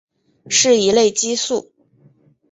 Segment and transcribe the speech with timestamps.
[0.49, 1.69] 是一类激素。